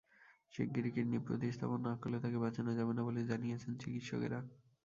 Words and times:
শিগগিরই 0.53 0.91
কিডনি 0.95 1.19
প্রতিস্থাপন 1.27 1.79
না 1.87 1.93
করলে 2.01 2.17
তাঁকে 2.23 2.37
বাঁচানো 2.37 2.71
যাবে 2.77 2.93
না 2.93 3.01
বলে 3.07 3.21
জানিয়েছেন 3.25 3.71
চিকিৎসকেরা। 3.81 4.39